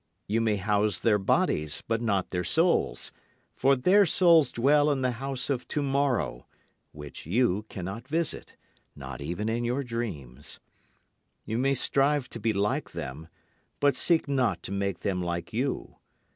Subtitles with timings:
[0.27, 3.11] You may house their bodies but not their souls,
[3.53, 6.47] For their souls dwell in the house of tomorrow,
[6.91, 8.57] which you cannot visit,
[8.95, 10.59] not even in your dreams.
[11.45, 13.27] You may strive to be like them,
[13.79, 15.97] but seek not to make them like you.